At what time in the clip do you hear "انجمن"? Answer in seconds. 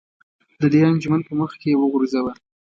0.89-1.21